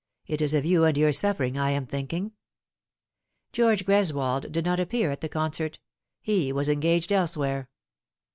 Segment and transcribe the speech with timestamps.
[0.25, 2.31] "It is of you and your suffering I am thinking."
[3.51, 5.77] George Greswold did not appear at the concert:
[6.23, 7.69] he was engaged elsewhere.